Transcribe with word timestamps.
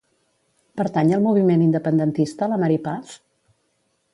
Pertany 0.81 1.13
al 1.17 1.21
moviment 1.27 1.63
independentista 1.65 2.51
la 2.55 2.59
Mari 2.65 2.81
Paz? 2.89 3.15